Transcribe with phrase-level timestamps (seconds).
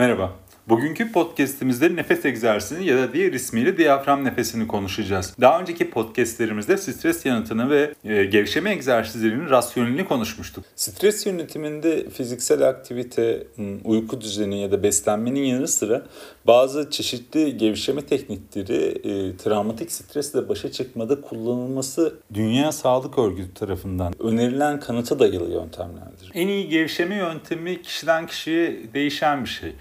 [0.00, 0.32] Merhaba.
[0.70, 5.34] Bugünkü podcast'imizde nefes egzersizini ya da diğer ismiyle diyafram nefesini konuşacağız.
[5.40, 10.64] Daha önceki podcast'lerimizde stres yanıtını ve e, gevşeme egzersizlerinin rasyonelini konuşmuştuk.
[10.76, 13.46] Stres yönetiminde fiziksel aktivite,
[13.84, 16.02] uyku düzeni ya da beslenmenin yanı sıra
[16.46, 24.80] bazı çeşitli gevşeme teknikleri e, travmatik stresle başa çıkmada kullanılması Dünya Sağlık Örgütü tarafından önerilen
[24.80, 26.30] kanıta dayalı yöntemlerdir.
[26.34, 29.72] En iyi gevşeme yöntemi kişiden kişiye değişen bir şey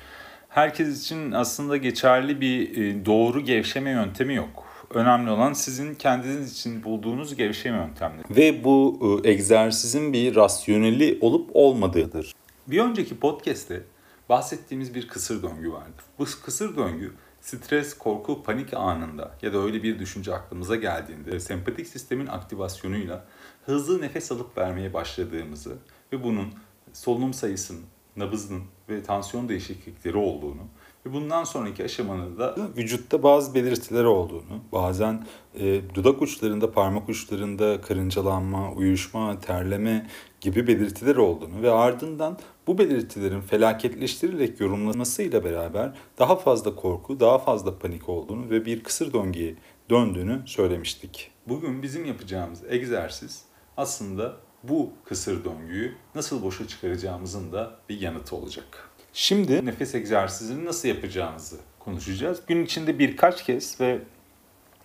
[0.50, 4.66] herkes için aslında geçerli bir e, doğru gevşeme yöntemi yok.
[4.94, 8.24] Önemli olan sizin kendiniz için bulduğunuz gevşeme yöntemleri.
[8.30, 12.34] Ve bu e, egzersizin bir rasyoneli olup olmadığıdır.
[12.68, 13.84] Bir önceki podcast'te
[14.30, 16.02] bahsettiğimiz bir kısır döngü vardı.
[16.20, 21.88] Bu kısır döngü stres, korku, panik anında ya da öyle bir düşünce aklımıza geldiğinde sempatik
[21.88, 23.26] sistemin aktivasyonuyla
[23.66, 25.78] hızlı nefes alıp vermeye başladığımızı
[26.14, 26.54] ve bunun
[26.94, 27.82] solunum sayısının
[28.20, 30.62] nabızın ve tansiyon değişiklikleri olduğunu
[31.06, 35.26] ve bundan sonraki aşamanın da vücutta bazı belirtileri olduğunu, bazen
[35.60, 40.08] e, dudak uçlarında, parmak uçlarında karıncalanma, uyuşma, terleme
[40.42, 47.80] gibi belirtiler olduğunu ve ardından bu belirtilerin felaketleştirilerek yorumlanmasıyla beraber daha fazla korku, daha fazla
[47.80, 49.56] panik olduğunu ve bir kısır döngüye
[49.90, 51.32] döndüğünü söylemiştik.
[51.48, 53.44] Bugün bizim yapacağımız egzersiz
[53.78, 58.90] aslında bu kısır döngüyü nasıl boşa çıkaracağımızın da bir yanıtı olacak.
[59.14, 62.42] Şimdi nefes egzersizini nasıl yapacağımızı konuşacağız.
[62.48, 64.00] Gün içinde birkaç kez ve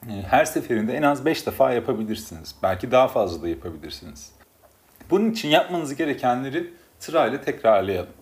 [0.08, 2.55] e, her seferinde en az 5 defa yapabilirsiniz.
[2.62, 4.33] Belki daha fazla da yapabilirsiniz.
[5.11, 8.12] Bunun için yapmanız gerekenleri sırayla tekrarlayalım.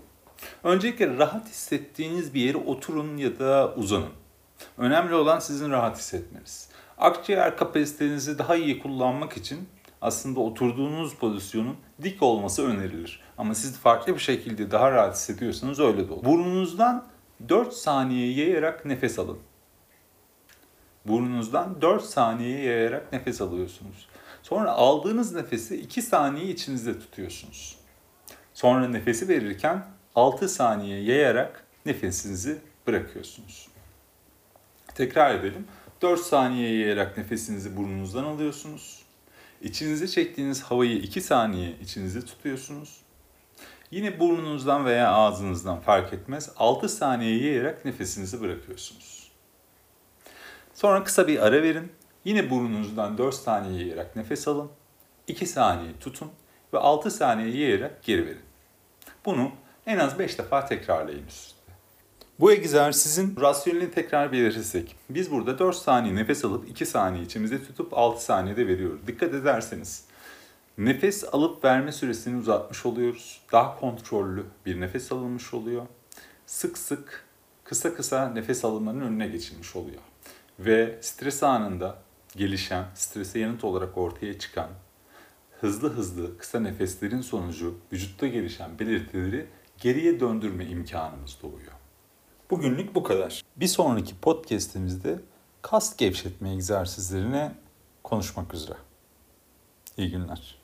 [0.65, 4.13] Öncelikle rahat hissettiğiniz bir yere oturun ya da uzanın.
[4.79, 6.69] Önemli olan sizin rahat hissetmeniz.
[6.99, 9.69] Akciğer kapasitenizi daha iyi kullanmak için
[10.03, 13.21] aslında oturduğunuz pozisyonun dik olması önerilir.
[13.39, 16.25] Ama siz farklı bir şekilde daha rahat hissediyorsanız öyle de olur.
[16.25, 17.07] Burnunuzdan
[17.49, 19.39] 4 saniye yayarak nefes alın.
[21.07, 24.09] Burnunuzdan 4 saniye yayarak nefes alıyorsunuz.
[24.43, 27.77] Sonra aldığınız nefesi 2 saniye içinizde tutuyorsunuz.
[28.55, 33.69] Sonra nefesi verirken 6 saniye yayarak nefesinizi bırakıyorsunuz.
[34.95, 35.67] Tekrar edelim.
[36.03, 39.03] 4 saniye yayarak nefesinizi burnunuzdan alıyorsunuz.
[39.63, 43.01] İçinize çektiğiniz havayı 2 saniye içinizde tutuyorsunuz.
[43.91, 49.33] Yine burnunuzdan veya ağzınızdan fark etmez 6 saniye yayarak nefesinizi bırakıyorsunuz.
[50.75, 51.93] Sonra kısa bir ara verin.
[52.25, 54.71] Yine burnunuzdan 4 saniye yayarak nefes alın.
[55.27, 56.31] 2 saniye tutun
[56.73, 58.43] ve 6 saniye yayarak geri verin.
[59.25, 59.53] Bunu
[59.87, 61.62] en az 5 defa tekrarlayın üst
[62.43, 64.97] bu egzersizin rasyonelini tekrar belirtirsek.
[65.11, 69.07] Biz burada 4 saniye nefes alıp 2 saniye içimizde tutup 6 saniyede veriyoruz.
[69.07, 70.05] Dikkat ederseniz
[70.79, 73.41] nefes alıp verme süresini uzatmış oluyoruz.
[73.53, 75.87] Daha kontrollü bir nefes alınmış oluyor.
[76.47, 77.25] Sık sık
[77.65, 80.01] kısa kısa nefes alınmanın önüne geçilmiş oluyor.
[80.59, 81.99] Ve stres anında
[82.37, 84.69] gelişen, strese yanıt olarak ortaya çıkan
[85.61, 89.47] hızlı hızlı kısa nefeslerin sonucu vücutta gelişen belirtileri
[89.79, 91.82] geriye döndürme imkanımız doğuyor.
[92.53, 93.43] Bugünlük bu kadar.
[93.57, 95.21] Bir sonraki podcast'imizde
[95.63, 97.55] kas gevşetme egzersizlerine
[98.03, 98.77] konuşmak üzere.
[99.97, 100.62] İyi günler.